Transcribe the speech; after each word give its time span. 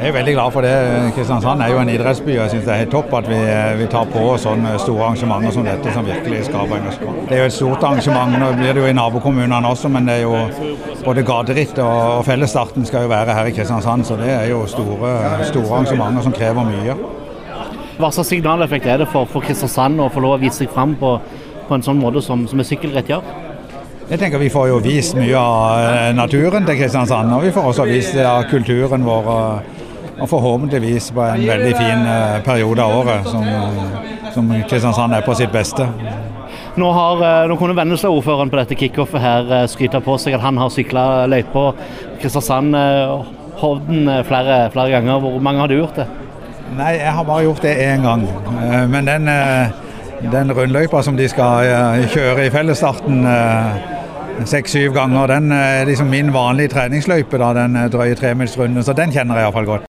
Jeg 0.00 0.08
er 0.08 0.14
veldig 0.16 0.32
glad 0.32 0.52
for 0.54 0.64
det. 0.64 0.76
Kristiansand 1.12 1.60
er 1.60 1.74
jo 1.74 1.78
en 1.82 1.88
idrettsby. 1.92 2.30
og 2.30 2.42
Jeg 2.42 2.50
synes 2.50 2.64
det 2.64 2.72
er 2.72 2.78
helt 2.78 2.90
topp 2.90 3.14
at 3.18 3.26
vi, 3.28 3.40
vi 3.82 3.86
tar 3.92 4.06
på 4.08 4.20
oss 4.30 4.46
sånne 4.46 4.70
store 4.80 5.02
arrangementer 5.10 5.52
som 5.52 5.66
dette, 5.68 5.92
som 5.92 6.06
virkelig 6.06 6.38
skaper 6.46 6.78
engasjement. 6.78 7.18
Det 7.28 7.36
er 7.36 7.42
jo 7.42 7.48
et 7.50 7.52
stort 7.52 7.82
arrangement. 7.84 8.38
Nå 8.40 8.48
blir 8.56 8.72
det 8.72 8.80
jo 8.80 8.86
i 8.88 8.94
nabokommunene 8.96 9.72
også, 9.74 9.90
men 9.92 10.08
det 10.08 10.14
er 10.14 10.22
jo 10.22 10.38
både 11.04 11.24
gaderitt 11.28 11.82
og, 11.84 12.22
fellesstarten 12.24 12.88
skal 12.88 13.04
jo 13.04 13.10
være 13.12 13.34
her 13.36 13.50
i 13.50 13.52
Kristiansand. 13.58 14.06
Så 14.08 14.16
det 14.16 14.30
er 14.32 14.46
jo 14.48 14.62
store, 14.72 15.10
store 15.50 15.68
arrangementer 15.68 16.24
som 16.24 16.36
krever 16.38 16.70
mye. 16.70 16.96
Hva 18.00 18.08
slags 18.08 18.32
signaleffekt 18.32 18.88
er 18.88 19.02
det 19.02 19.08
for, 19.12 19.28
for 19.28 19.44
Kristiansand 19.44 20.00
å 20.00 20.08
få 20.08 20.22
lov 20.24 20.38
å 20.38 20.40
vise 20.40 20.62
seg 20.62 20.72
fram 20.72 20.94
på, 20.96 21.12
på 21.68 21.76
en 21.76 21.84
sånn 21.84 22.00
måte 22.00 22.22
som, 22.24 22.46
som 22.48 22.64
er 22.64 22.68
sykkelrett 22.70 23.12
gjør? 23.12 23.28
Jeg 24.08 24.18
tenker 24.18 24.40
Vi 24.40 24.48
får 24.50 24.72
jo 24.72 24.80
vist 24.80 25.12
mye 25.20 25.36
av 25.36 25.84
eh, 25.90 26.08
naturen 26.16 26.64
til 26.64 26.80
Kristiansand, 26.80 27.36
og 27.36 27.44
vi 27.44 27.52
får 27.52 27.68
også 27.74 27.86
vist 27.92 28.16
av 28.24 28.48
kulturen 28.48 29.04
vår. 29.04 29.30
Og 30.20 30.28
forhåpentligvis 30.28 31.10
på 31.16 31.24
en 31.24 31.46
veldig 31.48 31.72
fin 31.76 32.06
eh, 32.06 32.38
periode 32.44 32.84
av 32.84 32.96
året 33.00 33.28
som, 33.28 33.44
som 34.34 34.50
Kristiansand 34.68 35.16
er 35.16 35.24
på 35.24 35.34
sitt 35.38 35.52
beste. 35.52 35.86
Nå, 36.78 36.86
har, 36.94 37.22
nå 37.50 37.56
kunne 37.58 37.74
Vennesla-ordføreren 37.76 38.50
på 38.52 38.60
dette 38.60 38.76
kickoffet 38.78 39.20
her 39.20 39.66
skryte 39.68 40.00
på 40.04 40.14
seg 40.22 40.36
at 40.36 40.44
han 40.44 40.58
har 40.60 40.70
sykla 40.72 41.04
løypa 41.30 41.72
Kristiansand 42.20 42.76
Hovden 43.60 44.08
flere, 44.24 44.70
flere 44.72 44.94
ganger. 44.94 45.18
Hvor 45.20 45.40
mange 45.44 45.60
har 45.60 45.68
du 45.68 45.74
gjort 45.76 45.98
det? 45.98 46.06
Nei, 46.78 46.94
jeg 47.00 47.12
har 47.12 47.26
bare 47.26 47.44
gjort 47.44 47.62
det 47.66 47.74
én 47.82 48.06
gang. 48.06 48.22
Men 48.88 49.08
den, 49.10 49.28
den 50.32 50.52
rundløypa 50.56 51.02
som 51.04 51.18
de 51.18 51.26
skal 51.28 52.06
kjøre 52.14 52.46
i 52.46 52.52
fellesstarten 52.54 53.26
seks-syv 54.46 54.94
ganger. 54.94 55.26
Den 55.26 55.52
er 55.52 55.84
liksom 55.84 56.08
min 56.10 56.32
vanlige 56.32 56.68
treningsløype, 56.68 57.38
da, 57.38 57.52
den 57.56 57.76
drøye 57.92 58.14
tremilsrunden. 58.14 58.82
Så 58.84 58.92
den 58.96 59.12
kjenner 59.12 59.36
jeg 59.36 59.48
iallfall 59.48 59.68
godt. 59.68 59.78